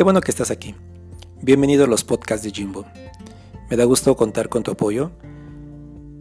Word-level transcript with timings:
Qué 0.00 0.04
bueno 0.04 0.22
que 0.22 0.30
estás 0.30 0.50
aquí. 0.50 0.74
Bienvenido 1.42 1.84
a 1.84 1.86
los 1.86 2.04
podcasts 2.04 2.42
de 2.42 2.52
Jimbo. 2.52 2.86
Me 3.68 3.76
da 3.76 3.84
gusto 3.84 4.16
contar 4.16 4.48
con 4.48 4.62
tu 4.62 4.70
apoyo, 4.70 5.10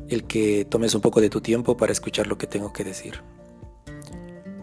el 0.10 0.26
que 0.26 0.66
tomes 0.66 0.96
un 0.96 1.00
poco 1.00 1.22
de 1.22 1.30
tu 1.30 1.40
tiempo 1.40 1.78
para 1.78 1.94
escuchar 1.94 2.28
lo 2.28 2.38
que 2.38 2.46
tengo 2.46 2.74
que 2.74 2.84
decir. 2.84 3.22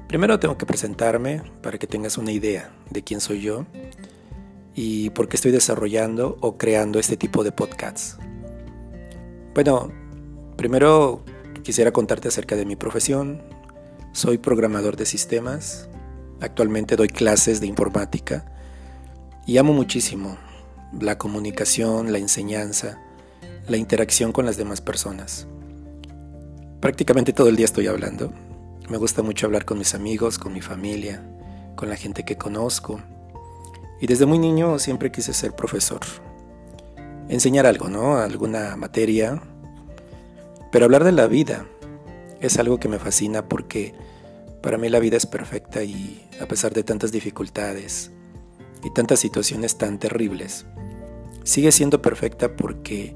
Primero 0.07 0.39
tengo 0.39 0.59
que 0.59 0.67
presentarme 0.67 1.41
para 1.63 1.79
que 1.79 1.87
tengas 1.87 2.19
una 2.19 2.31
idea 2.31 2.71
de 2.91 3.03
quién 3.05 3.23
soy 3.23 3.41
yo 3.41 3.65
y 4.75 5.09
por 5.09 5.31
qué 5.31 5.37
estoy 5.37 5.51
desarrollando 5.51 6.37
o 6.43 6.59
creando 6.59 6.99
este 6.99 7.17
tipo 7.17 7.43
de 7.43 7.53
podcasts. 7.53 8.19
Bueno, 9.55 9.93
primero 10.59 11.25
quisiera 11.63 11.91
contarte 11.91 12.29
acerca 12.29 12.55
de 12.55 12.67
mi 12.67 12.77
profesión. 12.77 13.41
Soy 14.13 14.37
programador 14.37 14.95
de 14.97 15.07
sistemas. 15.07 15.89
Actualmente 16.43 16.97
doy 16.97 17.09
clases 17.09 17.63
de 17.63 17.67
informática 17.67 18.53
y 19.47 19.59
amo 19.59 19.73
muchísimo 19.73 20.37
la 21.01 21.19
comunicación, 21.19 22.13
la 22.13 22.19
enseñanza, 22.19 23.01
la 23.69 23.77
interacción 23.77 24.33
con 24.33 24.45
las 24.45 24.57
demás 24.57 24.81
personas. 24.81 25.47
Prácticamente 26.81 27.33
todo 27.33 27.49
el 27.49 27.57
día 27.57 27.65
estoy 27.65 27.87
hablando. 27.87 28.33
Me 28.89 28.97
gusta 28.97 29.23
mucho 29.23 29.47
hablar 29.47 29.65
con 29.65 29.79
mis 29.79 29.95
amigos, 29.95 30.39
con 30.39 30.53
mi 30.53 30.61
familia, 30.61 31.23
con 31.77 31.89
la 31.89 31.97
gente 31.97 32.25
que 32.25 32.37
conozco. 32.37 33.01
Y 34.01 34.07
desde 34.07 34.27
muy 34.27 34.39
niño 34.39 34.79
siempre 34.79 35.13
quise 35.13 35.33
ser 35.33 35.53
profesor. 35.53 36.01
Enseñar 37.29 37.67
algo, 37.67 37.89
¿no? 37.89 38.19
Alguna 38.19 38.77
materia. 38.77 39.41
Pero 40.73 40.85
hablar 40.85 41.05
de 41.05 41.13
la 41.13 41.27
vida 41.29 41.67
es 42.41 42.59
algo 42.59 42.79
que 42.79 42.89
me 42.89 42.99
fascina 42.99 43.49
porque 43.49 43.95
para 44.61 44.79
mí 44.79 44.89
la 44.89 44.99
vida 44.99 45.17
es 45.17 45.27
perfecta 45.27 45.85
y 45.85 46.29
a 46.41 46.47
pesar 46.47 46.73
de 46.75 46.83
tantas 46.83 47.13
dificultades, 47.13 48.13
y 48.83 48.91
tantas 48.91 49.21
situaciones 49.21 49.77
tan 49.79 49.99
terribles, 49.99 50.67
sigue 51.45 51.73
siendo 51.73 52.03
perfecta 52.03 52.57
porque 52.57 53.15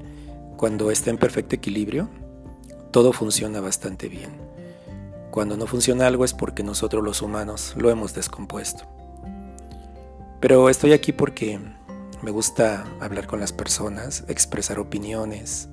cuando 0.57 0.91
está 0.91 1.09
en 1.09 1.17
perfecto 1.17 1.55
equilibrio, 1.55 2.09
todo 2.91 3.13
funciona 3.13 3.61
bastante 3.61 4.09
bien. 4.09 4.31
Cuando 5.31 5.57
no 5.57 5.65
funciona 5.65 6.07
algo 6.07 6.25
es 6.25 6.33
porque 6.33 6.61
nosotros 6.61 7.03
los 7.03 7.21
humanos 7.21 7.73
lo 7.77 7.89
hemos 7.89 8.13
descompuesto. 8.13 8.83
Pero 10.39 10.69
estoy 10.69 10.93
aquí 10.93 11.13
porque 11.13 11.59
me 12.21 12.31
gusta 12.31 12.85
hablar 12.99 13.27
con 13.27 13.39
las 13.39 13.53
personas, 13.53 14.23
expresar 14.27 14.79
opiniones, 14.79 15.69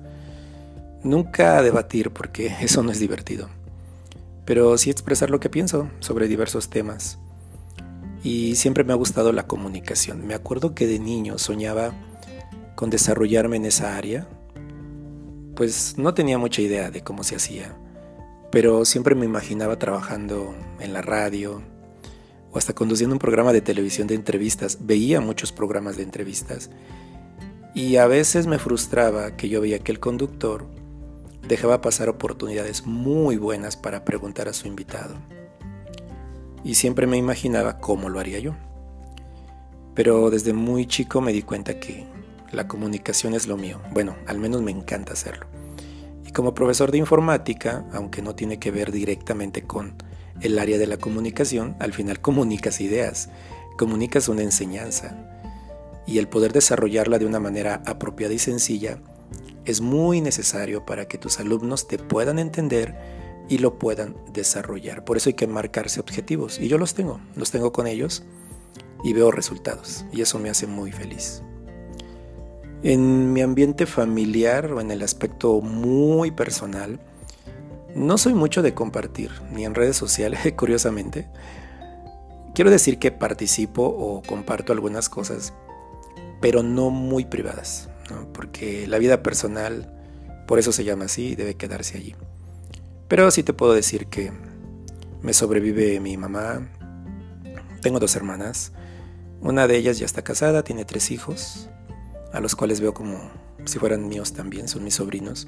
nunca 1.03 1.61
debatir 1.61 2.11
porque 2.11 2.47
eso 2.61 2.83
no 2.83 2.91
es 2.91 2.99
divertido, 2.99 3.49
pero 4.45 4.77
sí 4.77 4.89
expresar 4.89 5.29
lo 5.29 5.39
que 5.39 5.49
pienso 5.49 5.89
sobre 5.99 6.27
diversos 6.27 6.69
temas 6.69 7.19
y 8.23 8.55
siempre 8.55 8.83
me 8.83 8.93
ha 8.93 8.97
gustado 8.97 9.31
la 9.31 9.47
comunicación. 9.47 10.25
Me 10.25 10.33
acuerdo 10.33 10.75
que 10.75 10.87
de 10.87 10.99
niño 10.99 11.37
soñaba 11.37 11.93
con 12.75 12.89
desarrollarme 12.89 13.57
en 13.57 13.65
esa 13.65 13.97
área, 13.97 14.27
pues 15.55 15.97
no 15.97 16.13
tenía 16.13 16.37
mucha 16.37 16.61
idea 16.61 16.91
de 16.91 17.01
cómo 17.03 17.23
se 17.23 17.35
hacía, 17.35 17.77
pero 18.51 18.85
siempre 18.85 19.15
me 19.15 19.25
imaginaba 19.25 19.77
trabajando 19.77 20.55
en 20.79 20.93
la 20.93 21.01
radio 21.01 21.61
o 22.51 22.57
hasta 22.57 22.73
conduciendo 22.73 23.15
un 23.15 23.19
programa 23.19 23.53
de 23.53 23.61
televisión 23.61 24.07
de 24.07 24.15
entrevistas. 24.15 24.79
Veía 24.81 25.21
muchos 25.21 25.51
programas 25.51 25.97
de 25.97 26.03
entrevistas 26.03 26.69
y 27.75 27.97
a 27.97 28.07
veces 28.07 28.47
me 28.47 28.59
frustraba 28.59 29.35
que 29.35 29.49
yo 29.49 29.61
veía 29.61 29.79
que 29.79 29.91
el 29.91 29.99
conductor 29.99 30.65
dejaba 31.47 31.81
pasar 31.81 32.09
oportunidades 32.09 32.85
muy 32.85 33.37
buenas 33.37 33.75
para 33.77 34.05
preguntar 34.05 34.47
a 34.47 34.53
su 34.53 34.67
invitado 34.67 35.15
y 36.63 36.75
siempre 36.75 37.07
me 37.07 37.17
imaginaba 37.17 37.79
cómo 37.79 38.09
lo 38.09 38.19
haría 38.19 38.39
yo. 38.39 38.55
Pero 39.95 40.29
desde 40.29 40.53
muy 40.53 40.85
chico 40.85 41.21
me 41.21 41.33
di 41.33 41.41
cuenta 41.41 41.79
que 41.79 42.05
la 42.51 42.67
comunicación 42.67 43.33
es 43.33 43.47
lo 43.47 43.57
mío. 43.57 43.79
Bueno, 43.91 44.15
al 44.27 44.39
menos 44.39 44.61
me 44.61 44.71
encanta 44.71 45.13
hacerlo. 45.13 45.47
Y 46.25 46.31
como 46.31 46.53
profesor 46.53 46.91
de 46.91 46.97
informática, 46.97 47.85
aunque 47.93 48.21
no 48.21 48.35
tiene 48.35 48.59
que 48.59 48.71
ver 48.71 48.91
directamente 48.91 49.63
con 49.63 49.95
el 50.41 50.57
área 50.59 50.77
de 50.77 50.87
la 50.87 50.97
comunicación, 50.97 51.75
al 51.79 51.93
final 51.93 52.21
comunicas 52.21 52.81
ideas, 52.81 53.29
comunicas 53.77 54.29
una 54.29 54.41
enseñanza. 54.41 55.15
Y 56.05 56.17
el 56.17 56.27
poder 56.27 56.53
desarrollarla 56.53 57.19
de 57.19 57.25
una 57.25 57.39
manera 57.39 57.83
apropiada 57.85 58.33
y 58.33 58.39
sencilla 58.39 58.99
es 59.65 59.81
muy 59.81 60.21
necesario 60.21 60.85
para 60.85 61.07
que 61.07 61.19
tus 61.19 61.39
alumnos 61.39 61.87
te 61.87 61.99
puedan 61.99 62.39
entender 62.39 62.95
y 63.49 63.57
lo 63.57 63.79
puedan 63.79 64.15
desarrollar. 64.31 65.03
Por 65.03 65.17
eso 65.17 65.29
hay 65.29 65.33
que 65.33 65.47
marcarse 65.47 65.99
objetivos 65.99 66.59
y 66.59 66.67
yo 66.67 66.77
los 66.77 66.93
tengo, 66.93 67.19
los 67.35 67.51
tengo 67.51 67.73
con 67.73 67.87
ellos 67.87 68.23
y 69.03 69.13
veo 69.13 69.31
resultados 69.31 70.05
y 70.13 70.21
eso 70.21 70.39
me 70.39 70.49
hace 70.49 70.67
muy 70.67 70.91
feliz. 70.91 71.41
En 72.83 73.33
mi 73.33 73.41
ambiente 73.41 73.85
familiar 73.85 74.71
o 74.71 74.79
en 74.79 74.91
el 74.91 75.01
aspecto 75.01 75.59
muy 75.59 76.31
personal, 76.31 76.99
no 77.95 78.17
soy 78.17 78.33
mucho 78.33 78.61
de 78.61 78.73
compartir, 78.73 79.31
ni 79.51 79.65
en 79.65 79.75
redes 79.75 79.97
sociales, 79.97 80.39
curiosamente. 80.57 81.27
Quiero 82.53 82.71
decir 82.71 82.99
que 82.99 83.11
participo 83.11 83.83
o 83.83 84.21
comparto 84.21 84.71
algunas 84.71 85.09
cosas, 85.09 85.53
pero 86.39 86.63
no 86.63 86.89
muy 86.89 87.25
privadas, 87.25 87.89
porque 88.33 88.87
la 88.87 88.97
vida 88.97 89.23
personal, 89.23 89.93
por 90.47 90.59
eso 90.59 90.71
se 90.71 90.83
llama 90.83 91.05
así, 91.05 91.35
debe 91.35 91.55
quedarse 91.55 91.97
allí. 91.97 92.15
Pero 93.09 93.31
sí 93.31 93.41
te 93.41 93.53
puedo 93.53 93.73
decir 93.73 94.05
que 94.05 94.31
me 95.23 95.33
sobrevive 95.33 95.99
mi 95.99 96.15
mamá. 96.15 96.69
Tengo 97.81 97.99
dos 97.99 98.15
hermanas. 98.15 98.71
Una 99.41 99.67
de 99.67 99.77
ellas 99.77 99.97
ya 99.97 100.05
está 100.05 100.21
casada, 100.21 100.63
tiene 100.63 100.85
tres 100.85 101.09
hijos, 101.09 101.69
a 102.31 102.39
los 102.39 102.55
cuales 102.55 102.81
veo 102.81 102.93
como 102.93 103.19
si 103.65 103.79
fueran 103.79 104.07
míos 104.07 104.33
también, 104.33 104.67
son 104.67 104.83
mis 104.83 104.95
sobrinos. 104.95 105.47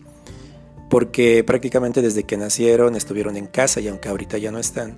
Porque 0.89 1.43
prácticamente 1.43 2.01
desde 2.01 2.23
que 2.23 2.35
nacieron 2.35 2.95
estuvieron 2.95 3.37
en 3.37 3.45
casa 3.45 3.79
y 3.79 3.87
aunque 3.87 4.09
ahorita 4.09 4.39
ya 4.39 4.51
no 4.51 4.57
están, 4.57 4.97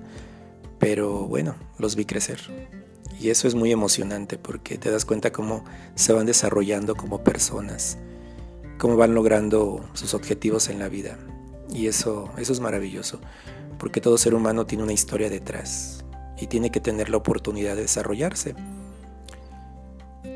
pero 0.78 1.26
bueno, 1.26 1.56
los 1.78 1.96
vi 1.96 2.06
crecer. 2.06 2.40
Y 3.20 3.28
eso 3.28 3.46
es 3.46 3.54
muy 3.54 3.72
emocionante 3.72 4.38
porque 4.38 4.78
te 4.78 4.90
das 4.90 5.04
cuenta 5.04 5.32
cómo 5.32 5.64
se 5.96 6.14
van 6.14 6.24
desarrollando 6.24 6.96
como 6.96 7.22
personas, 7.22 7.98
cómo 8.78 8.96
van 8.96 9.14
logrando 9.14 9.84
sus 9.92 10.14
objetivos 10.14 10.70
en 10.70 10.78
la 10.78 10.88
vida. 10.88 11.18
Y 11.74 11.88
eso, 11.88 12.30
eso 12.38 12.52
es 12.52 12.60
maravilloso, 12.60 13.20
porque 13.78 14.00
todo 14.00 14.16
ser 14.16 14.34
humano 14.34 14.64
tiene 14.64 14.84
una 14.84 14.92
historia 14.92 15.28
detrás 15.28 16.04
y 16.38 16.46
tiene 16.46 16.70
que 16.70 16.80
tener 16.80 17.10
la 17.10 17.16
oportunidad 17.16 17.74
de 17.74 17.82
desarrollarse. 17.82 18.54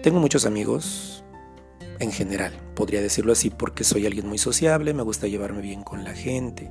Tengo 0.02 0.18
muchos 0.18 0.46
amigos, 0.46 1.22
en 2.00 2.10
general, 2.10 2.52
podría 2.74 3.00
decirlo 3.00 3.32
así, 3.32 3.50
porque 3.50 3.84
soy 3.84 4.04
alguien 4.04 4.28
muy 4.28 4.38
sociable, 4.38 4.94
me 4.94 5.02
gusta 5.04 5.28
llevarme 5.28 5.62
bien 5.62 5.84
con 5.84 6.02
la 6.02 6.12
gente. 6.12 6.70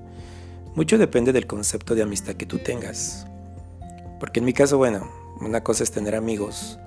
Mucho 0.76 0.98
depende 0.98 1.32
del 1.32 1.48
concepto 1.48 1.96
de 1.96 2.04
amistad 2.04 2.36
que 2.36 2.46
tú 2.46 2.60
tengas. 2.60 3.26
Porque 4.20 4.40
en 4.40 4.46
mi 4.46 4.54
caso, 4.54 4.78
bueno, 4.78 5.10
una 5.40 5.64
cosa 5.64 5.84
es 5.84 5.92
tener 5.92 6.14
amigos 6.14 6.78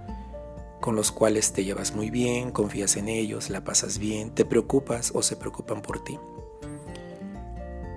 con 0.80 0.96
los 0.96 1.12
cuales 1.12 1.52
te 1.52 1.64
llevas 1.64 1.94
muy 1.94 2.10
bien, 2.10 2.50
confías 2.50 2.96
en 2.96 3.08
ellos, 3.08 3.50
la 3.50 3.64
pasas 3.64 3.98
bien, 3.98 4.30
te 4.30 4.44
preocupas 4.44 5.12
o 5.14 5.22
se 5.22 5.36
preocupan 5.36 5.82
por 5.82 6.02
ti. 6.02 6.18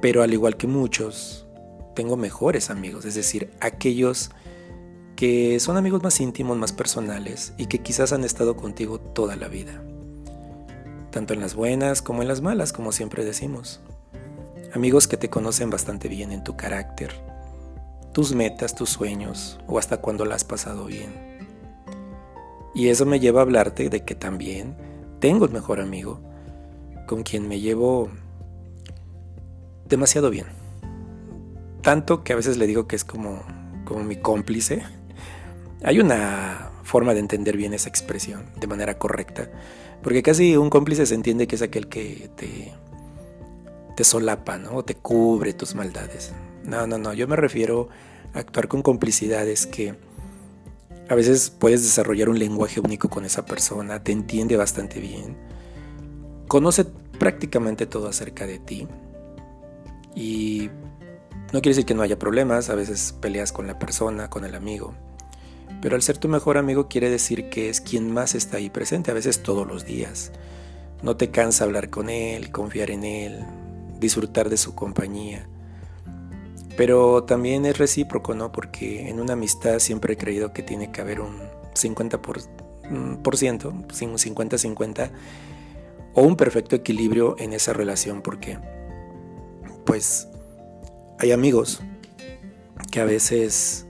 Pero 0.03 0.22
al 0.22 0.34
igual 0.34 0.58
que 0.58 0.68
muchos, 0.68 1.47
tengo 1.96 2.18
mejores 2.18 2.69
amigos, 2.69 3.06
es 3.06 3.16
decir, 3.16 3.52
aquellos 3.62 4.31
que 5.16 5.62
son 5.62 5.78
amigos 5.78 6.03
más 6.03 6.19
íntimos, 6.19 6.58
más 6.58 6.74
personales 6.74 7.53
y 7.58 7.68
que 7.68 7.80
quizás 7.80 8.12
han 8.12 8.25
estado 8.25 8.58
contigo 8.58 9.00
toda 9.00 9.38
la 9.38 9.47
vida. 9.47 9.81
Tanto 11.09 11.34
en 11.34 11.40
las 11.40 11.56
buenas 11.56 12.02
como 12.02 12.22
en 12.22 12.28
las 12.28 12.41
malas, 12.41 12.74
como 12.74 12.91
siempre 12.91 13.24
decimos. 13.24 13.80
Amigos 14.74 15.08
que 15.08 15.16
te 15.16 15.30
conocen 15.30 15.69
bastante 15.69 16.09
bien 16.09 16.34
en 16.34 16.44
tu 16.44 16.58
carácter, 16.58 17.14
tus 18.12 18.35
metas, 18.35 18.75
tus 18.75 18.90
sueños 18.90 19.58
o 19.68 19.79
hasta 19.79 20.02
cuando 20.02 20.26
la 20.26 20.35
has 20.35 20.44
pasado 20.44 20.84
bien. 20.84 21.14
Y 22.76 22.90
eso 22.90 23.06
me 23.06 23.22
lleva 23.22 23.40
a 23.40 23.44
hablarte 23.44 23.88
de 23.88 24.03
que 24.03 24.16
también 24.16 24.76
tengo 25.22 25.46
el 25.46 25.52
mejor 25.52 25.79
amigo 25.79 26.20
con 27.08 27.23
quien 27.23 27.47
me 27.47 27.61
llevo 27.61 28.09
demasiado 29.88 30.30
bien. 30.30 30.47
Tanto 31.82 32.24
que 32.24 32.34
a 32.34 32.35
veces 32.35 32.58
le 32.58 32.68
digo 32.68 32.88
que 32.88 32.96
es 32.96 33.03
como, 33.03 33.44
como 33.85 34.03
mi 34.03 34.16
cómplice. 34.16 34.84
Hay 35.84 36.00
una 36.00 36.72
forma 36.84 37.14
de 37.14 37.20
entender 37.20 37.58
bien 37.58 37.74
esa 37.74 37.90
expresión 37.90 38.46
de 38.59 38.68
manera 38.68 38.97
correcta, 38.97 39.50
porque 40.02 40.24
casi 40.24 40.56
un 40.56 40.70
cómplice 40.70 41.06
se 41.06 41.16
entiende 41.16 41.47
que 41.47 41.56
es 41.56 41.62
aquel 41.62 41.88
que 41.88 42.30
te, 42.35 42.74
te 43.96 44.03
solapa, 44.03 44.58
¿no? 44.58 44.84
te 44.84 44.96
cubre 44.96 45.53
tus 45.53 45.76
maldades. 45.76 46.34
No, 46.64 46.88
no, 46.88 46.97
no, 46.97 47.14
yo 47.14 47.28
me 47.28 47.35
refiero 47.35 47.90
a 48.34 48.40
actuar 48.40 48.68
con 48.68 48.82
complicidades 48.82 49.66
que 49.68 49.96
a 51.09 51.16
veces 51.16 51.50
puedes 51.50 51.84
desarrollar 51.84 52.30
un 52.30 52.40
lenguaje 52.40 52.80
único 52.80 53.09
con 53.09 53.26
esa 53.26 53.46
persona, 53.46 54.03
te 54.03 54.12
entiende 54.12 54.56
bastante 54.56 55.00
bien, 55.00 55.35
conoce 56.47 56.85
prácticamente 57.20 57.85
todo 57.85 58.08
acerca 58.08 58.47
de 58.47 58.59
ti, 58.59 58.88
y 60.15 60.69
no 61.53 61.61
quiere 61.61 61.75
decir 61.75 61.85
que 61.85 61.93
no 61.93 62.01
haya 62.01 62.17
problemas, 62.17 62.69
a 62.69 62.75
veces 62.75 63.13
peleas 63.21 63.51
con 63.51 63.67
la 63.67 63.77
persona, 63.77 64.29
con 64.29 64.45
el 64.45 64.55
amigo, 64.55 64.95
Pero 65.81 65.95
al 65.95 66.01
ser 66.01 66.17
tu 66.17 66.29
mejor 66.29 66.57
amigo 66.57 66.87
quiere 66.87 67.09
decir 67.09 67.49
que 67.49 67.69
es 67.69 67.81
quien 67.81 68.11
más 68.11 68.35
está 68.35 68.57
ahí 68.57 68.69
presente, 68.69 69.11
a 69.11 69.13
veces 69.13 69.43
todos 69.43 69.67
los 69.67 69.85
días. 69.85 70.31
No 71.01 71.17
te 71.17 71.29
cansa 71.29 71.65
hablar 71.65 71.89
con 71.89 72.09
él, 72.09 72.51
confiar 72.51 72.89
en 72.89 73.03
él, 73.03 73.45
disfrutar 73.99 74.49
de 74.49 74.55
su 74.55 74.75
compañía. 74.75 75.45
Pero 76.77 77.23
también 77.25 77.65
es 77.65 77.77
recíproco, 77.77 78.33
¿no? 78.33 78.51
Porque 78.51 79.09
en 79.09 79.19
una 79.19 79.33
amistad 79.33 79.79
siempre 79.79 80.13
he 80.13 80.17
creído 80.17 80.53
que 80.53 80.63
tiene 80.63 80.91
que 80.91 81.01
haber 81.01 81.19
un 81.19 81.37
50%, 81.75 82.19
por, 82.21 82.39
mm, 82.89 83.17
un 84.11 84.17
50-50, 84.17 85.11
o 86.13 86.21
un 86.21 86.35
perfecto 86.37 86.75
equilibrio 86.75 87.35
en 87.39 87.53
esa 87.53 87.73
relación, 87.73 88.21
porque 88.21 88.57
pues 89.85 90.28
hay 91.20 91.32
amigos 91.32 91.82
que 92.91 93.00
a 93.00 93.06
veces 93.06 93.85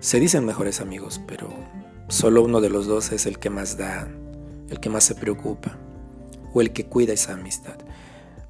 se 0.00 0.20
dicen 0.20 0.44
mejores 0.44 0.80
amigos, 0.80 1.20
pero 1.26 1.48
solo 2.08 2.42
uno 2.42 2.60
de 2.60 2.70
los 2.70 2.86
dos 2.86 3.12
es 3.12 3.26
el 3.26 3.38
que 3.38 3.50
más 3.50 3.76
da, 3.76 4.08
el 4.70 4.80
que 4.80 4.90
más 4.90 5.04
se 5.04 5.14
preocupa 5.14 5.76
o 6.52 6.60
el 6.60 6.72
que 6.72 6.86
cuida 6.86 7.12
esa 7.12 7.34
amistad. 7.34 7.76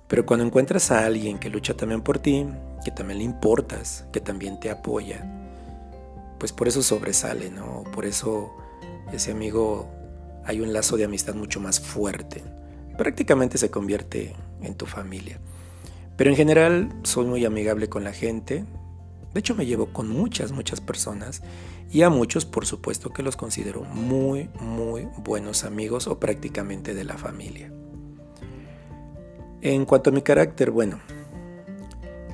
Pero 0.08 0.24
cuando 0.26 0.46
encuentras 0.46 0.90
a 0.90 1.04
alguien 1.04 1.38
que 1.38 1.50
lucha 1.50 1.74
también 1.74 2.02
por 2.02 2.18
ti, 2.18 2.46
que 2.84 2.90
también 2.90 3.18
le 3.18 3.24
importas, 3.24 4.06
que 4.12 4.20
también 4.20 4.58
te 4.60 4.70
apoya, 4.70 5.24
pues 6.38 6.52
por 6.52 6.68
eso 6.68 6.82
sobresale, 6.82 7.50
¿no? 7.50 7.84
Por 7.92 8.06
eso 8.06 8.50
ese 9.12 9.32
amigo 9.32 9.88
hay 10.44 10.60
un 10.60 10.72
lazo 10.72 10.96
de 10.96 11.04
amistad 11.04 11.34
mucho 11.34 11.60
más 11.60 11.80
fuerte. 11.80 12.42
Prácticamente 12.96 13.58
se 13.58 13.70
convierte 13.70 14.34
en 14.62 14.74
tu 14.74 14.86
familia. 14.86 15.38
Pero 16.18 16.30
en 16.30 16.36
general 16.36 16.92
soy 17.04 17.26
muy 17.26 17.44
amigable 17.44 17.88
con 17.88 18.02
la 18.02 18.12
gente. 18.12 18.64
De 19.32 19.40
hecho 19.40 19.54
me 19.54 19.66
llevo 19.66 19.92
con 19.92 20.08
muchas, 20.08 20.50
muchas 20.50 20.80
personas. 20.80 21.42
Y 21.92 22.02
a 22.02 22.10
muchos 22.10 22.44
por 22.44 22.66
supuesto 22.66 23.12
que 23.12 23.22
los 23.22 23.36
considero 23.36 23.84
muy, 23.84 24.50
muy 24.60 25.06
buenos 25.18 25.62
amigos 25.62 26.08
o 26.08 26.18
prácticamente 26.18 26.92
de 26.92 27.04
la 27.04 27.16
familia. 27.16 27.72
En 29.60 29.84
cuanto 29.84 30.10
a 30.10 30.12
mi 30.12 30.22
carácter, 30.22 30.72
bueno, 30.72 30.98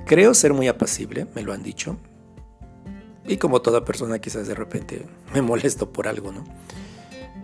creo 0.07 0.33
ser 0.33 0.55
muy 0.55 0.67
apacible, 0.67 1.27
me 1.35 1.43
lo 1.43 1.53
han 1.53 1.63
dicho. 1.63 1.99
Y 3.27 3.37
como 3.37 3.61
toda 3.61 3.85
persona 3.85 4.19
quizás 4.19 4.49
de 4.49 4.55
repente 4.55 5.07
me 5.35 5.43
molesto 5.43 5.93
por 5.93 6.09
algo, 6.09 6.33
¿no? 6.33 6.43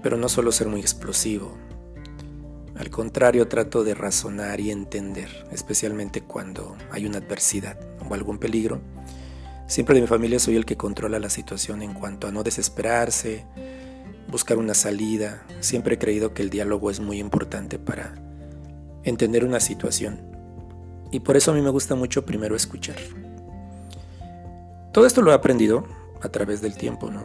Pero 0.03 0.17
no 0.17 0.31
suelo 0.31 0.53
ser 0.53 0.69
muy 0.69 0.81
explosivo. 0.81 1.55
Al 2.81 2.89
contrario, 2.89 3.47
trato 3.47 3.85
de 3.85 3.95
razonar 3.95 4.59
y 4.59 4.71
entender, 4.71 5.29
especialmente 5.53 6.23
cuando 6.23 6.79
hay 6.91 7.05
una 7.05 7.19
adversidad 7.19 7.79
o 8.09 8.15
algún 8.15 8.39
peligro. 8.39 8.81
Siempre 9.67 9.95
de 9.95 10.01
mi 10.01 10.07
familia 10.07 10.39
soy 10.39 10.57
el 10.57 10.65
que 10.65 10.79
controla 10.79 11.19
la 11.19 11.29
situación 11.29 11.83
en 11.83 11.93
cuanto 11.93 12.27
a 12.27 12.33
no 12.33 12.43
desesperarse, 12.43 13.45
buscar 14.29 14.57
una 14.57 14.73
salida. 14.73 15.45
Siempre 15.61 15.97
he 15.97 15.99
creído 15.99 16.33
que 16.33 16.41
el 16.41 16.49
diálogo 16.49 16.91
es 16.91 17.01
muy 17.01 17.19
importante 17.19 17.79
para 17.79 18.15
entender 19.05 19.45
una 19.45 19.61
situación. 19.61 20.23
Y 21.13 21.21
por 21.21 21.37
eso 21.37 21.51
a 21.51 21.55
mí 21.55 21.61
me 21.61 21.69
gusta 21.69 21.95
mucho 21.97 22.25
primero 22.25 22.57
escuchar. 22.57 22.97
Todo 24.95 25.05
esto 25.05 25.21
lo 25.21 25.33
he 25.33 25.35
aprendido 25.35 25.85
a 26.23 26.31
través 26.31 26.63
del 26.63 26.79
tiempo, 26.79 27.11
¿no? 27.11 27.25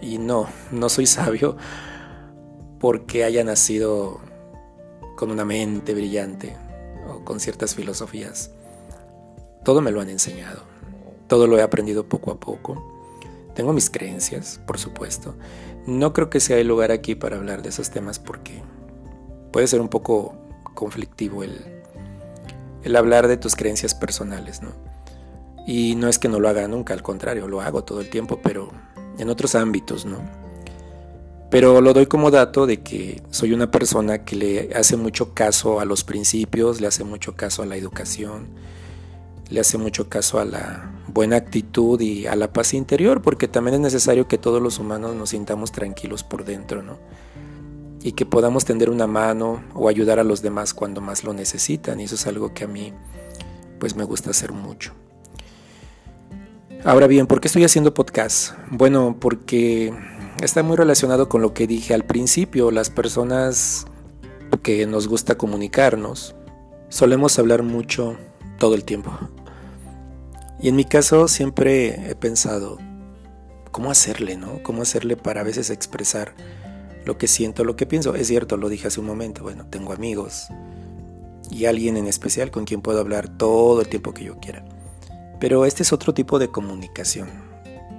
Y 0.00 0.18
no, 0.18 0.48
no 0.72 0.88
soy 0.88 1.06
sabio 1.06 1.56
porque 2.80 3.22
haya 3.22 3.44
nacido 3.44 4.20
con 5.16 5.30
una 5.30 5.44
mente 5.44 5.94
brillante 5.94 6.56
o 7.08 7.24
con 7.24 7.40
ciertas 7.40 7.74
filosofías. 7.74 8.50
Todo 9.64 9.80
me 9.80 9.90
lo 9.90 10.00
han 10.00 10.10
enseñado. 10.10 10.62
Todo 11.26 11.46
lo 11.46 11.58
he 11.58 11.62
aprendido 11.62 12.08
poco 12.08 12.30
a 12.30 12.38
poco. 12.38 12.94
Tengo 13.54 13.72
mis 13.72 13.90
creencias, 13.90 14.60
por 14.66 14.78
supuesto. 14.78 15.34
No 15.86 16.12
creo 16.12 16.30
que 16.30 16.40
sea 16.40 16.58
el 16.58 16.68
lugar 16.68 16.92
aquí 16.92 17.14
para 17.14 17.36
hablar 17.36 17.62
de 17.62 17.70
esos 17.70 17.90
temas 17.90 18.18
porque 18.18 18.62
puede 19.50 19.66
ser 19.66 19.80
un 19.80 19.88
poco 19.88 20.36
conflictivo 20.74 21.42
el, 21.42 21.82
el 22.84 22.94
hablar 22.94 23.26
de 23.26 23.36
tus 23.36 23.56
creencias 23.56 23.94
personales, 23.94 24.62
¿no? 24.62 24.72
Y 25.66 25.96
no 25.96 26.08
es 26.08 26.20
que 26.20 26.28
no 26.28 26.38
lo 26.38 26.48
haga 26.48 26.68
nunca, 26.68 26.94
al 26.94 27.02
contrario, 27.02 27.48
lo 27.48 27.60
hago 27.60 27.82
todo 27.82 28.00
el 28.00 28.08
tiempo, 28.08 28.38
pero 28.40 28.70
en 29.18 29.28
otros 29.30 29.56
ámbitos, 29.56 30.04
¿no? 30.04 30.18
Pero 31.56 31.80
lo 31.80 31.94
doy 31.94 32.04
como 32.04 32.30
dato 32.30 32.66
de 32.66 32.82
que 32.82 33.22
soy 33.30 33.54
una 33.54 33.70
persona 33.70 34.26
que 34.26 34.36
le 34.36 34.74
hace 34.74 34.98
mucho 34.98 35.32
caso 35.32 35.80
a 35.80 35.86
los 35.86 36.04
principios, 36.04 36.82
le 36.82 36.86
hace 36.86 37.02
mucho 37.02 37.34
caso 37.34 37.62
a 37.62 37.64
la 37.64 37.76
educación, 37.76 38.48
le 39.48 39.60
hace 39.60 39.78
mucho 39.78 40.10
caso 40.10 40.38
a 40.38 40.44
la 40.44 40.92
buena 41.08 41.36
actitud 41.36 41.98
y 41.98 42.26
a 42.26 42.36
la 42.36 42.52
paz 42.52 42.74
interior, 42.74 43.22
porque 43.22 43.48
también 43.48 43.76
es 43.76 43.80
necesario 43.80 44.28
que 44.28 44.36
todos 44.36 44.60
los 44.60 44.78
humanos 44.78 45.14
nos 45.14 45.30
sintamos 45.30 45.72
tranquilos 45.72 46.22
por 46.22 46.44
dentro, 46.44 46.82
¿no? 46.82 46.98
y 48.02 48.12
que 48.12 48.26
podamos 48.26 48.66
tender 48.66 48.90
una 48.90 49.06
mano 49.06 49.64
o 49.72 49.88
ayudar 49.88 50.18
a 50.18 50.24
los 50.24 50.42
demás 50.42 50.74
cuando 50.74 51.00
más 51.00 51.24
lo 51.24 51.32
necesitan 51.32 52.00
y 52.00 52.04
eso 52.04 52.16
es 52.16 52.26
algo 52.26 52.52
que 52.52 52.64
a 52.64 52.68
mí 52.68 52.92
pues 53.80 53.96
me 53.96 54.04
gusta 54.04 54.28
hacer 54.28 54.52
mucho. 54.52 54.92
Ahora 56.84 57.06
bien, 57.06 57.26
¿por 57.26 57.40
qué 57.40 57.48
estoy 57.48 57.64
haciendo 57.64 57.94
podcast? 57.94 58.52
Bueno, 58.70 59.16
porque 59.18 59.92
está 60.40 60.62
muy 60.62 60.76
relacionado 60.76 61.28
con 61.28 61.42
lo 61.42 61.54
que 61.54 61.66
dije 61.66 61.94
al 61.94 62.04
principio, 62.04 62.70
las 62.70 62.90
personas 62.90 63.86
que 64.62 64.86
nos 64.86 65.08
gusta 65.08 65.36
comunicarnos, 65.36 66.34
solemos 66.88 67.38
hablar 67.38 67.62
mucho 67.62 68.16
todo 68.58 68.74
el 68.74 68.84
tiempo. 68.84 69.12
Y 70.60 70.68
en 70.68 70.76
mi 70.76 70.84
caso 70.84 71.28
siempre 71.28 72.10
he 72.10 72.14
pensado, 72.14 72.78
¿cómo 73.70 73.90
hacerle, 73.90 74.36
no? 74.36 74.62
¿Cómo 74.62 74.82
hacerle 74.82 75.16
para 75.16 75.42
a 75.42 75.44
veces 75.44 75.70
expresar 75.70 76.34
lo 77.06 77.16
que 77.16 77.28
siento, 77.28 77.64
lo 77.64 77.76
que 77.76 77.86
pienso. 77.86 78.14
Es 78.14 78.26
cierto, 78.26 78.56
lo 78.56 78.68
dije 78.68 78.88
hace 78.88 79.00
un 79.00 79.06
momento, 79.06 79.42
bueno, 79.42 79.66
tengo 79.70 79.92
amigos 79.92 80.48
y 81.50 81.66
alguien 81.66 81.96
en 81.96 82.08
especial 82.08 82.50
con 82.50 82.64
quien 82.64 82.82
puedo 82.82 83.00
hablar 83.00 83.28
todo 83.38 83.80
el 83.80 83.88
tiempo 83.88 84.12
que 84.12 84.24
yo 84.24 84.38
quiera. 84.38 84.64
Pero 85.38 85.64
este 85.64 85.84
es 85.84 85.92
otro 85.92 86.12
tipo 86.12 86.38
de 86.38 86.48
comunicación. 86.48 87.28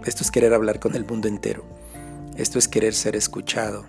Esto 0.05 0.23
es 0.23 0.31
querer 0.31 0.53
hablar 0.53 0.79
con 0.79 0.95
el 0.95 1.05
mundo 1.05 1.27
entero. 1.27 1.63
Esto 2.37 2.59
es 2.59 2.67
querer 2.67 2.93
ser 2.93 3.15
escuchado. 3.15 3.85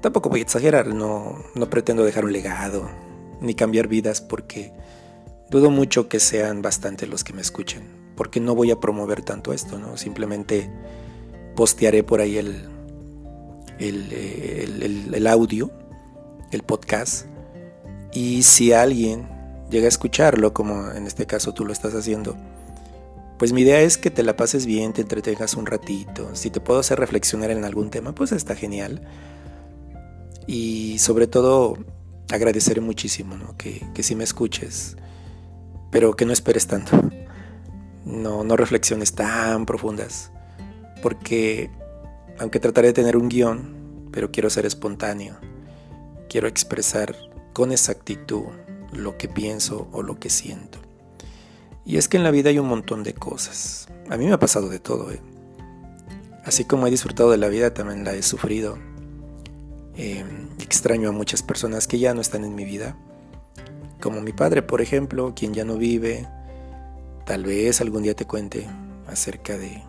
Tampoco 0.00 0.28
voy 0.28 0.40
a 0.40 0.42
exagerar, 0.42 0.88
no, 0.88 1.38
no 1.54 1.70
pretendo 1.70 2.04
dejar 2.04 2.24
un 2.24 2.32
legado 2.32 2.90
ni 3.40 3.54
cambiar 3.54 3.88
vidas 3.88 4.20
porque 4.20 4.72
dudo 5.50 5.70
mucho 5.70 6.08
que 6.08 6.18
sean 6.18 6.62
bastante 6.62 7.06
los 7.06 7.24
que 7.24 7.32
me 7.32 7.42
escuchen, 7.42 7.82
porque 8.16 8.40
no 8.40 8.54
voy 8.54 8.70
a 8.70 8.80
promover 8.80 9.22
tanto 9.22 9.52
esto, 9.52 9.78
¿no? 9.78 9.96
Simplemente 9.96 10.70
postearé 11.54 12.02
por 12.02 12.20
ahí 12.20 12.38
el, 12.38 12.68
el, 13.78 15.26
audio, 15.26 15.70
el 16.50 16.62
podcast, 16.62 17.26
y 18.12 18.42
si 18.42 18.72
alguien 18.72 19.28
llega 19.70 19.86
a 19.86 19.88
escucharlo, 19.88 20.52
como 20.52 20.90
en 20.90 21.06
este 21.06 21.26
caso 21.26 21.52
tú 21.52 21.64
lo 21.64 21.72
estás 21.72 21.94
haciendo, 21.94 22.36
pues 23.38 23.52
mi 23.52 23.62
idea 23.62 23.80
es 23.80 23.98
que 23.98 24.10
te 24.10 24.22
la 24.22 24.36
pases 24.36 24.66
bien, 24.66 24.92
te 24.92 25.02
entretengas 25.02 25.54
un 25.54 25.66
ratito. 25.66 26.30
Si 26.34 26.50
te 26.50 26.60
puedo 26.60 26.80
hacer 26.80 26.98
reflexionar 26.98 27.50
en 27.50 27.64
algún 27.64 27.90
tema, 27.90 28.14
pues 28.14 28.32
está 28.32 28.54
genial. 28.54 29.02
Y 30.46 30.98
sobre 30.98 31.26
todo, 31.26 31.76
agradeceré 32.30 32.80
muchísimo 32.80 33.36
que, 33.56 33.84
que 33.94 34.02
si 34.02 34.14
me 34.14 34.24
escuches, 34.24 34.96
pero 35.90 36.14
que 36.14 36.24
no 36.24 36.32
esperes 36.32 36.66
tanto. 36.66 37.00
No, 38.04 38.42
no 38.42 38.56
reflexiones 38.56 39.14
tan 39.14 39.64
profundas, 39.64 40.32
porque 41.02 41.70
aunque 42.38 42.58
trataré 42.58 42.88
de 42.88 42.94
tener 42.94 43.16
un 43.16 43.28
guion, 43.28 44.08
pero 44.12 44.30
quiero 44.30 44.50
ser 44.50 44.66
espontáneo. 44.66 45.36
Quiero 46.28 46.48
expresar 46.48 47.16
con 47.52 47.72
exactitud 47.72 48.44
lo 48.92 49.16
que 49.16 49.28
pienso 49.28 49.88
o 49.92 50.02
lo 50.02 50.18
que 50.18 50.30
siento. 50.30 50.78
Y 51.84 51.96
es 51.96 52.08
que 52.08 52.16
en 52.16 52.22
la 52.22 52.30
vida 52.30 52.50
hay 52.50 52.58
un 52.58 52.68
montón 52.68 53.02
de 53.02 53.14
cosas. 53.14 53.88
A 54.08 54.16
mí 54.16 54.26
me 54.26 54.32
ha 54.32 54.38
pasado 54.38 54.68
de 54.68 54.78
todo. 54.78 55.10
¿eh? 55.10 55.20
Así 56.44 56.64
como 56.64 56.86
he 56.86 56.90
disfrutado 56.90 57.30
de 57.30 57.38
la 57.38 57.48
vida, 57.48 57.74
también 57.74 58.04
la 58.04 58.14
he 58.14 58.22
sufrido. 58.22 58.78
Em, 59.96 60.48
extraño 60.58 61.08
a 61.08 61.12
muchas 61.12 61.42
personas 61.42 61.86
que 61.86 61.98
ya 61.98 62.14
no 62.14 62.20
están 62.20 62.44
en 62.44 62.54
mi 62.54 62.64
vida. 62.64 62.96
Como 64.00 64.20
mi 64.20 64.32
padre, 64.32 64.62
por 64.62 64.80
ejemplo, 64.80 65.32
quien 65.34 65.54
ya 65.54 65.64
no 65.64 65.76
vive. 65.76 66.28
Tal 67.26 67.44
vez 67.44 67.80
algún 67.80 68.02
día 68.02 68.14
te 68.14 68.26
cuente 68.26 68.66
acerca 69.06 69.56
de 69.56 69.82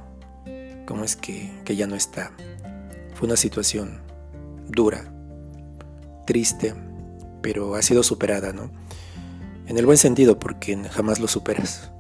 cómo 0.86 1.04
es 1.04 1.16
que, 1.16 1.52
que 1.64 1.76
ya 1.76 1.88
no 1.88 1.96
está. 1.96 2.32
Fue 3.16 3.28
una 3.28 3.38
situación 3.38 4.02
dura, 4.68 5.12
triste, 6.26 6.74
pero 7.42 7.76
ha 7.76 7.82
sido 7.82 8.04
superada, 8.04 8.54
¿no? 8.54 8.72
En 9.67 9.77
el 9.77 9.86
buen 9.86 9.98
sentido, 9.98 10.39
porque 10.39 10.77
jamás 10.89 11.20
lo 11.20 11.27
superas. 11.27 11.91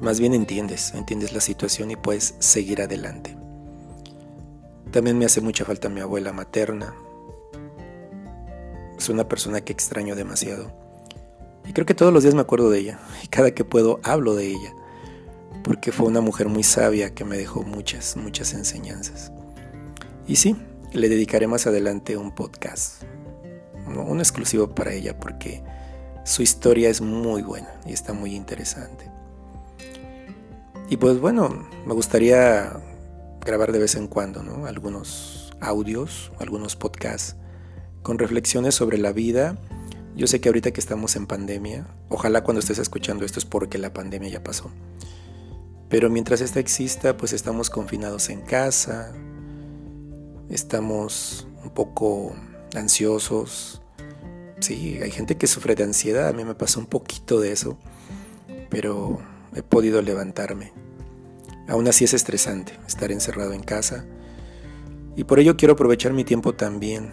Más 0.00 0.20
bien 0.20 0.34
entiendes, 0.34 0.94
entiendes 0.94 1.32
la 1.32 1.40
situación 1.40 1.90
y 1.90 1.96
puedes 1.96 2.34
seguir 2.38 2.80
adelante. 2.80 3.36
También 4.92 5.18
me 5.18 5.24
hace 5.24 5.40
mucha 5.40 5.64
falta 5.64 5.88
mi 5.88 6.00
abuela 6.00 6.32
materna. 6.32 6.94
Es 8.96 9.08
una 9.08 9.28
persona 9.28 9.60
que 9.60 9.72
extraño 9.72 10.14
demasiado. 10.14 10.72
Y 11.66 11.72
creo 11.72 11.86
que 11.86 11.94
todos 11.94 12.12
los 12.12 12.22
días 12.22 12.34
me 12.34 12.40
acuerdo 12.40 12.70
de 12.70 12.78
ella. 12.78 13.00
Y 13.22 13.26
cada 13.26 13.50
que 13.50 13.64
puedo 13.64 14.00
hablo 14.02 14.34
de 14.34 14.46
ella 14.46 14.72
porque 15.68 15.92
fue 15.92 16.06
una 16.06 16.22
mujer 16.22 16.48
muy 16.48 16.62
sabia 16.62 17.14
que 17.14 17.26
me 17.26 17.36
dejó 17.36 17.62
muchas, 17.62 18.16
muchas 18.16 18.54
enseñanzas. 18.54 19.32
Y 20.26 20.36
sí, 20.36 20.56
le 20.92 21.10
dedicaré 21.10 21.46
más 21.46 21.66
adelante 21.66 22.16
un 22.16 22.34
podcast, 22.34 23.02
un 23.86 24.18
exclusivo 24.18 24.74
para 24.74 24.94
ella, 24.94 25.18
porque 25.18 25.62
su 26.28 26.42
historia 26.42 26.90
es 26.90 27.00
muy 27.00 27.40
buena 27.40 27.72
y 27.86 27.94
está 27.94 28.12
muy 28.12 28.34
interesante. 28.34 29.10
Y 30.90 30.98
pues 30.98 31.18
bueno, 31.18 31.66
me 31.86 31.94
gustaría 31.94 32.70
grabar 33.40 33.72
de 33.72 33.78
vez 33.78 33.94
en 33.94 34.08
cuando 34.08 34.42
¿no? 34.42 34.66
algunos 34.66 35.54
audios, 35.60 36.30
algunos 36.38 36.76
podcasts 36.76 37.36
con 38.02 38.18
reflexiones 38.18 38.74
sobre 38.74 38.98
la 38.98 39.12
vida. 39.12 39.56
Yo 40.16 40.26
sé 40.26 40.38
que 40.42 40.50
ahorita 40.50 40.70
que 40.70 40.80
estamos 40.80 41.16
en 41.16 41.26
pandemia, 41.26 41.86
ojalá 42.10 42.44
cuando 42.44 42.60
estés 42.60 42.78
escuchando 42.78 43.24
esto 43.24 43.38
es 43.38 43.46
porque 43.46 43.78
la 43.78 43.94
pandemia 43.94 44.28
ya 44.28 44.44
pasó. 44.44 44.70
Pero 45.88 46.10
mientras 46.10 46.42
esta 46.42 46.60
exista, 46.60 47.16
pues 47.16 47.32
estamos 47.32 47.70
confinados 47.70 48.28
en 48.28 48.42
casa, 48.42 49.14
estamos 50.50 51.46
un 51.64 51.70
poco 51.70 52.34
ansiosos. 52.74 53.80
Sí, 54.60 54.98
hay 55.02 55.10
gente 55.10 55.36
que 55.36 55.46
sufre 55.46 55.74
de 55.74 55.84
ansiedad, 55.84 56.28
a 56.28 56.32
mí 56.32 56.44
me 56.44 56.54
pasa 56.54 56.80
un 56.80 56.86
poquito 56.86 57.40
de 57.40 57.52
eso, 57.52 57.78
pero 58.70 59.20
he 59.54 59.62
podido 59.62 60.02
levantarme. 60.02 60.72
Aún 61.68 61.86
así 61.86 62.04
es 62.04 62.14
estresante 62.14 62.72
estar 62.86 63.12
encerrado 63.12 63.52
en 63.52 63.62
casa 63.62 64.04
y 65.16 65.24
por 65.24 65.38
ello 65.38 65.56
quiero 65.56 65.74
aprovechar 65.74 66.12
mi 66.12 66.24
tiempo 66.24 66.54
también 66.54 67.12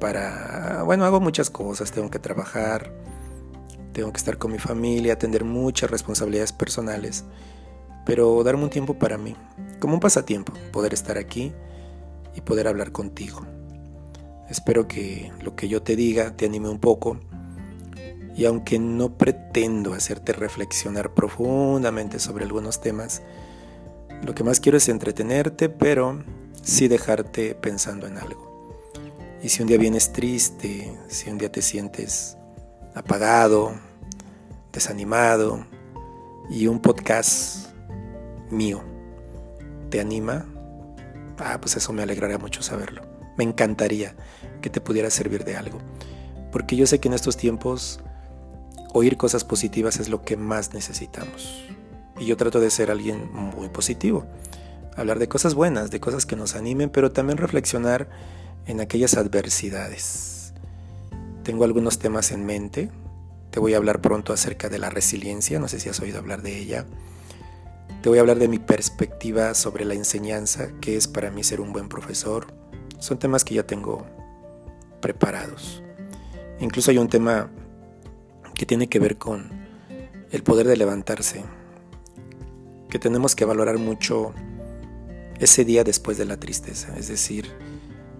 para, 0.00 0.82
bueno, 0.84 1.04
hago 1.04 1.20
muchas 1.20 1.50
cosas, 1.50 1.90
tengo 1.90 2.10
que 2.10 2.18
trabajar, 2.18 2.92
tengo 3.92 4.12
que 4.12 4.18
estar 4.18 4.38
con 4.38 4.52
mi 4.52 4.58
familia, 4.58 5.14
atender 5.14 5.44
muchas 5.44 5.90
responsabilidades 5.90 6.52
personales 6.52 7.24
pero 8.06 8.42
darme 8.44 8.62
un 8.62 8.70
tiempo 8.70 8.94
para 8.94 9.18
mí, 9.18 9.36
como 9.80 9.94
un 9.94 10.00
pasatiempo, 10.00 10.54
poder 10.72 10.94
estar 10.94 11.18
aquí 11.18 11.52
y 12.34 12.40
poder 12.40 12.68
hablar 12.68 12.92
contigo. 12.92 13.44
Espero 14.48 14.86
que 14.86 15.32
lo 15.42 15.56
que 15.56 15.68
yo 15.68 15.82
te 15.82 15.96
diga 15.96 16.36
te 16.36 16.46
anime 16.46 16.68
un 16.68 16.78
poco 16.78 17.18
y 18.36 18.44
aunque 18.44 18.78
no 18.78 19.16
pretendo 19.16 19.94
hacerte 19.94 20.32
reflexionar 20.32 21.14
profundamente 21.14 22.18
sobre 22.18 22.44
algunos 22.44 22.82
temas, 22.82 23.22
lo 24.22 24.34
que 24.34 24.44
más 24.44 24.60
quiero 24.60 24.76
es 24.76 24.88
entretenerte, 24.90 25.70
pero 25.70 26.22
sí 26.62 26.86
dejarte 26.86 27.54
pensando 27.54 28.06
en 28.06 28.18
algo. 28.18 28.46
Y 29.42 29.48
si 29.48 29.62
un 29.62 29.68
día 29.68 29.78
vienes 29.78 30.12
triste, 30.12 30.94
si 31.08 31.30
un 31.30 31.38
día 31.38 31.50
te 31.50 31.62
sientes 31.62 32.36
apagado, 32.94 33.72
desanimado, 34.70 35.66
y 36.50 36.66
un 36.66 36.80
podcast 36.80 37.68
mío 38.50 38.82
te 39.90 40.00
anima, 40.00 40.46
ah, 41.38 41.58
pues 41.60 41.76
eso 41.76 41.92
me 41.92 42.02
alegraría 42.02 42.38
mucho 42.38 42.62
saberlo. 42.62 43.02
Me 43.36 43.44
encantaría 43.44 44.14
que 44.60 44.70
te 44.70 44.80
pudiera 44.80 45.10
servir 45.10 45.44
de 45.44 45.56
algo. 45.56 45.78
Porque 46.52 46.76
yo 46.76 46.86
sé 46.86 47.00
que 47.00 47.08
en 47.08 47.14
estos 47.14 47.36
tiempos 47.36 48.00
oír 48.92 49.16
cosas 49.16 49.44
positivas 49.44 49.98
es 49.98 50.08
lo 50.08 50.22
que 50.22 50.36
más 50.36 50.74
necesitamos. 50.74 51.64
Y 52.18 52.26
yo 52.26 52.36
trato 52.36 52.60
de 52.60 52.70
ser 52.70 52.90
alguien 52.90 53.30
muy 53.32 53.68
positivo. 53.68 54.26
Hablar 54.96 55.18
de 55.18 55.28
cosas 55.28 55.54
buenas, 55.54 55.90
de 55.90 56.00
cosas 56.00 56.24
que 56.24 56.36
nos 56.36 56.54
animen, 56.54 56.88
pero 56.88 57.12
también 57.12 57.36
reflexionar 57.36 58.08
en 58.66 58.80
aquellas 58.80 59.16
adversidades. 59.16 60.54
Tengo 61.42 61.64
algunos 61.64 61.98
temas 61.98 62.32
en 62.32 62.46
mente. 62.46 62.90
Te 63.50 63.60
voy 63.60 63.74
a 63.74 63.76
hablar 63.76 64.00
pronto 64.00 64.32
acerca 64.32 64.68
de 64.68 64.78
la 64.78 64.88
resiliencia. 64.88 65.60
No 65.60 65.68
sé 65.68 65.78
si 65.78 65.88
has 65.88 66.00
oído 66.00 66.18
hablar 66.18 66.42
de 66.42 66.58
ella 66.58 66.86
te 68.06 68.10
voy 68.10 68.18
a 68.18 68.20
hablar 68.20 68.38
de 68.38 68.46
mi 68.46 68.60
perspectiva 68.60 69.52
sobre 69.54 69.84
la 69.84 69.94
enseñanza, 69.94 70.68
que 70.80 70.96
es 70.96 71.08
para 71.08 71.32
mí 71.32 71.42
ser 71.42 71.60
un 71.60 71.72
buen 71.72 71.88
profesor. 71.88 72.46
Son 73.00 73.18
temas 73.18 73.44
que 73.44 73.56
ya 73.56 73.66
tengo 73.66 74.06
preparados. 75.00 75.82
Incluso 76.60 76.90
hay 76.90 76.98
un 76.98 77.08
tema 77.08 77.50
que 78.54 78.66
tiene 78.66 78.88
que 78.88 78.98
ver 78.98 79.18
con 79.18 79.50
el 80.30 80.42
poder 80.42 80.66
de 80.66 80.76
levantarse, 80.76 81.44
que 82.88 82.98
tenemos 82.98 83.34
que 83.34 83.44
valorar 83.44 83.78
mucho 83.78 84.32
ese 85.38 85.64
día 85.64 85.84
después 85.84 86.16
de 86.18 86.24
la 86.24 86.38
tristeza, 86.38 86.96
es 86.96 87.08
decir, 87.08 87.52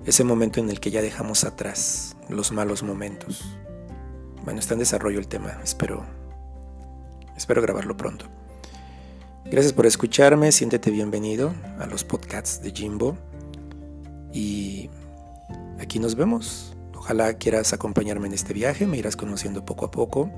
ese 0.05 0.23
momento 0.23 0.61
en 0.61 0.71
el 0.71 0.81
que 0.81 0.91
ya 0.91 1.03
dejamos 1.03 1.45
atrás 1.45 2.17
los 2.29 2.53
malos 2.53 2.83
momentos. 2.83 3.57
Bueno, 4.45 4.61
está 4.61 4.75
en 4.75 4.81
desarrollo 4.81 5.19
el 5.19 5.27
tema, 5.27 5.59
espero 5.65 6.07
espero 7.37 7.63
grabarlo 7.63 7.97
pronto. 7.97 8.27
Gracias 9.45 9.73
por 9.73 9.87
escucharme, 9.87 10.51
siéntete 10.51 10.91
bienvenido 10.91 11.55
a 11.79 11.87
los 11.87 12.03
podcasts 12.03 12.63
de 12.63 12.73
Jimbo 12.73 13.17
y 14.33 14.91
aquí 15.79 15.99
nos 15.99 16.15
vemos. 16.15 16.77
Ojalá 16.95 17.35
quieras 17.35 17.73
acompañarme 17.73 18.27
en 18.27 18.35
este 18.35 18.53
viaje, 18.53 18.87
me 18.87 18.97
irás 18.97 19.17
conociendo 19.17 19.65
poco 19.65 19.87
a 19.87 19.91
poco. 19.91 20.31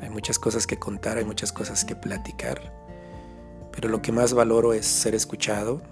Hay 0.00 0.10
muchas 0.10 0.38
cosas 0.38 0.66
que 0.66 0.78
contar, 0.78 1.18
hay 1.18 1.24
muchas 1.24 1.52
cosas 1.52 1.84
que 1.84 1.96
platicar, 1.96 2.72
pero 3.72 3.88
lo 3.88 4.00
que 4.00 4.12
más 4.12 4.32
valoro 4.32 4.72
es 4.72 4.86
ser 4.86 5.14
escuchado, 5.14 5.82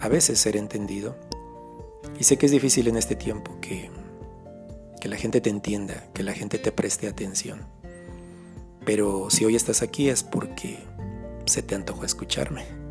a 0.00 0.08
veces 0.08 0.38
ser 0.38 0.56
entendido. 0.56 1.16
Y 2.18 2.24
sé 2.24 2.36
que 2.36 2.46
es 2.46 2.52
difícil 2.52 2.88
en 2.88 2.96
este 2.96 3.16
tiempo 3.16 3.58
que, 3.60 3.90
que 5.00 5.08
la 5.08 5.16
gente 5.16 5.40
te 5.40 5.48
entienda, 5.48 6.08
que 6.12 6.22
la 6.22 6.34
gente 6.34 6.58
te 6.58 6.72
preste 6.72 7.08
atención. 7.08 7.60
Pero 8.84 9.30
si 9.30 9.44
hoy 9.44 9.56
estás 9.56 9.82
aquí 9.82 10.08
es 10.08 10.22
porque 10.22 10.78
se 11.46 11.62
te 11.62 11.74
antojó 11.74 12.04
escucharme. 12.04 12.81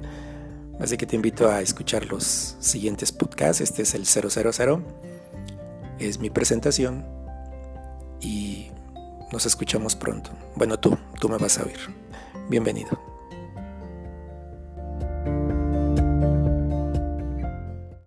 Así 0.81 0.97
que 0.97 1.05
te 1.05 1.15
invito 1.15 1.47
a 1.47 1.61
escuchar 1.61 2.07
los 2.07 2.55
siguientes 2.59 3.11
podcasts. 3.11 3.61
Este 3.61 3.83
es 3.83 3.93
el 3.93 4.05
000. 4.05 4.83
Es 6.00 6.17
mi 6.17 6.31
presentación. 6.31 7.05
Y 8.19 8.71
nos 9.31 9.45
escuchamos 9.45 9.95
pronto. 9.95 10.31
Bueno, 10.55 10.79
tú, 10.79 10.97
tú 11.19 11.29
me 11.29 11.38
vas 11.38 11.59
a 11.59 11.63
oír. 11.63 11.77
Bienvenido. 12.50 13.11